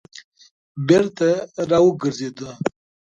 [0.87, 1.29] بېرته
[1.69, 2.49] راوګرځېده.